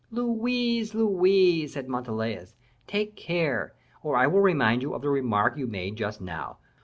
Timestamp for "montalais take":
1.87-3.15